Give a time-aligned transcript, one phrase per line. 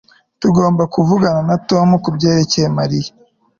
[0.41, 3.11] Tugomba kuvugana na Tom kubyerekeye Mariya